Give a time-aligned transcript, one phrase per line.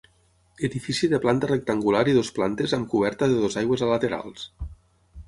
[0.67, 4.49] Edifici de planta rectangular i dues plantes amb coberta de dues aigües a laterals.